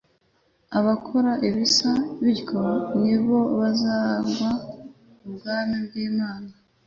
[0.77, 1.91] "Abakora ibisa
[2.21, 2.63] bityo
[2.99, 4.49] ntibazaragwa
[5.27, 6.49] ubwami bw'Imana.